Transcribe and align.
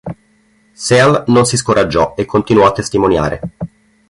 Seal 0.73 1.25
non 1.27 1.45
si 1.45 1.57
scoraggiò 1.57 2.15
e 2.17 2.25
continuò 2.25 2.65
a 2.65 2.71
testimoniare. 2.71 3.39